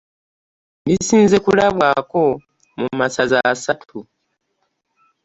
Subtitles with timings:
[0.85, 2.23] Bisinze kulabwako
[2.79, 3.97] mu masaza asatu.